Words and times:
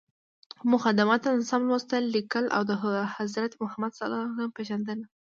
موخه: 0.71 0.91
د 0.95 1.01
متن 1.09 1.35
سم 1.49 1.61
لوستل، 1.69 2.03
ليکل 2.15 2.45
او 2.55 2.61
د 2.69 2.71
حضرت 3.15 3.51
محمد 3.63 3.91
ﷺ 3.99 4.39
پیژندنه. 4.57 5.05